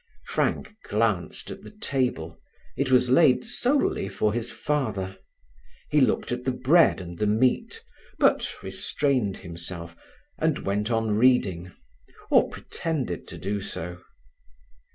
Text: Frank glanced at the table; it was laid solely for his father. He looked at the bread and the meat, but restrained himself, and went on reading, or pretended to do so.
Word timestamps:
Frank 0.25 0.73
glanced 0.89 1.51
at 1.51 1.61
the 1.61 1.69
table; 1.69 2.41
it 2.75 2.89
was 2.89 3.11
laid 3.11 3.45
solely 3.45 4.09
for 4.09 4.33
his 4.33 4.49
father. 4.51 5.15
He 5.91 6.01
looked 6.01 6.31
at 6.31 6.43
the 6.43 6.51
bread 6.51 6.99
and 6.99 7.19
the 7.19 7.27
meat, 7.27 7.83
but 8.17 8.63
restrained 8.63 9.37
himself, 9.37 9.95
and 10.39 10.65
went 10.65 10.89
on 10.89 11.11
reading, 11.11 11.71
or 12.31 12.49
pretended 12.49 13.27
to 13.27 13.37
do 13.37 13.61
so. 13.61 13.99